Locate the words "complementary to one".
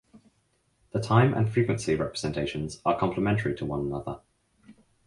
2.97-3.81